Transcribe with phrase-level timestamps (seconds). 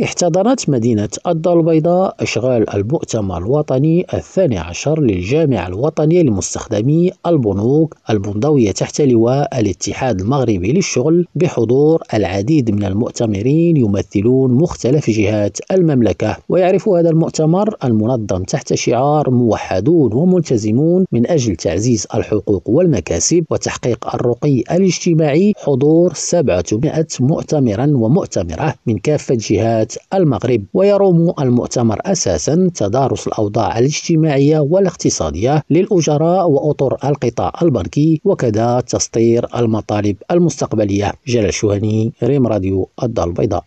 [0.00, 9.00] احتضنت مدينة الدار البيضاء أشغال المؤتمر الوطني الثاني عشر للجامعة الوطنية لمستخدمي البنوك المنضوية تحت
[9.00, 16.36] لواء الاتحاد المغربي للشغل بحضور العديد من المؤتمرين يمثلون مختلف جهات المملكة.
[16.48, 24.60] ويعرف هذا المؤتمر المنظم تحت شعار موحدون وملتزمون من أجل تعزيز الحقوق والمكاسب وتحقيق الرقي
[24.60, 25.52] الاجتماعي.
[25.56, 29.81] حضور 700 مؤتمرا ومؤتمرة من كافة جهات
[30.14, 40.16] المغرب ويروم المؤتمر أساسا تدارس الأوضاع الاجتماعية والاقتصادية للأجراء وأطر القطاع البنكي وكذا تسطير المطالب
[40.30, 41.12] المستقبلية.
[41.26, 43.60] جلال شوهني ريم راديو الدار البيضاء.